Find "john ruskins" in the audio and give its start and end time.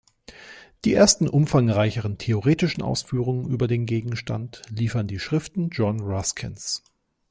5.69-6.81